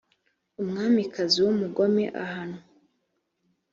[0.57, 2.61] aumwamikazi w umugome ahanwa